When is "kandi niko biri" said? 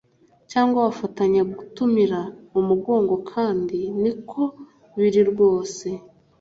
3.31-5.21